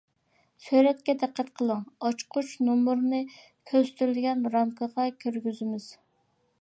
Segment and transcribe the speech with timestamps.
[0.67, 3.21] سۈرەتكە دىققەت قىلىڭ: ئاچقۇچ نومۇرىنى
[3.73, 5.87] كۆرسىتىلگەن رامكىغا كىرگۈزىمىز.